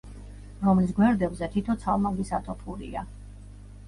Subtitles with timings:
[0.61, 3.05] რომლის გვერდებზე თითო ცალმაგი სათოფურია.